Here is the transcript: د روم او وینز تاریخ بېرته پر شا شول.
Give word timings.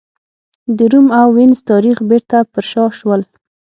د 0.77 0.79
روم 0.91 1.07
او 1.19 1.27
وینز 1.35 1.59
تاریخ 1.71 1.97
بېرته 2.09 2.37
پر 2.51 2.63
شا 2.71 2.83
شول. 2.99 3.21